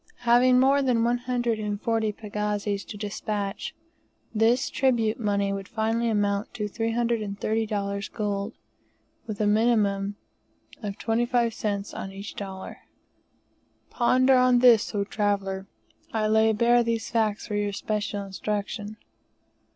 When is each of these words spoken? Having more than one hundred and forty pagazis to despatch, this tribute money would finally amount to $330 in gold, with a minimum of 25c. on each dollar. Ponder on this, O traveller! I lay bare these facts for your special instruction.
Having 0.21 0.59
more 0.59 0.81
than 0.81 1.03
one 1.03 1.19
hundred 1.19 1.59
and 1.59 1.79
forty 1.79 2.11
pagazis 2.11 2.83
to 2.85 2.97
despatch, 2.97 3.75
this 4.33 4.71
tribute 4.71 5.19
money 5.19 5.53
would 5.53 5.67
finally 5.67 6.09
amount 6.09 6.51
to 6.55 6.63
$330 6.67 7.21
in 8.01 8.09
gold, 8.15 8.55
with 9.27 9.39
a 9.39 9.45
minimum 9.45 10.15
of 10.81 10.97
25c. 10.97 11.95
on 11.95 12.11
each 12.11 12.33
dollar. 12.33 12.79
Ponder 13.91 14.37
on 14.37 14.57
this, 14.57 14.95
O 14.95 15.03
traveller! 15.03 15.67
I 16.11 16.25
lay 16.25 16.51
bare 16.51 16.81
these 16.81 17.11
facts 17.11 17.45
for 17.45 17.53
your 17.53 17.71
special 17.71 18.25
instruction. 18.25 18.97